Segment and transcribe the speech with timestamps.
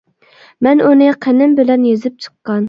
[0.67, 2.59] مەن ئۇنى قېنىم بىلەن يېزىپ چىققان.